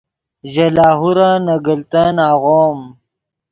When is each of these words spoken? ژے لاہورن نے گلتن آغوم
ژے 0.51 0.67
لاہورن 0.75 1.39
نے 1.45 1.55
گلتن 1.67 2.15
آغوم 2.29 2.79